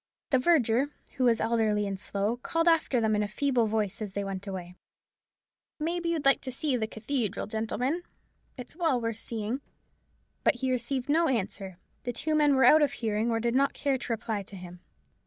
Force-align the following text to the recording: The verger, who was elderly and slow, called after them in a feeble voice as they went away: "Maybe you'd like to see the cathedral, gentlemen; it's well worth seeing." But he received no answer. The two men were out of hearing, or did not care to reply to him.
The 0.31 0.39
verger, 0.39 0.89
who 1.17 1.25
was 1.25 1.39
elderly 1.39 1.85
and 1.85 1.99
slow, 1.99 2.37
called 2.37 2.67
after 2.67 2.99
them 2.99 3.15
in 3.15 3.21
a 3.21 3.27
feeble 3.27 3.67
voice 3.67 4.01
as 4.01 4.13
they 4.13 4.23
went 4.23 4.47
away: 4.47 4.73
"Maybe 5.77 6.09
you'd 6.09 6.25
like 6.25 6.41
to 6.41 6.51
see 6.51 6.75
the 6.75 6.87
cathedral, 6.87 7.45
gentlemen; 7.45 8.01
it's 8.57 8.75
well 8.75 8.99
worth 8.99 9.19
seeing." 9.19 9.61
But 10.43 10.55
he 10.55 10.71
received 10.71 11.07
no 11.07 11.27
answer. 11.27 11.77
The 12.01 12.13
two 12.13 12.33
men 12.33 12.55
were 12.55 12.65
out 12.65 12.81
of 12.81 12.93
hearing, 12.93 13.29
or 13.29 13.39
did 13.39 13.53
not 13.53 13.73
care 13.75 13.99
to 13.99 14.11
reply 14.11 14.41
to 14.41 14.55
him. 14.55 14.79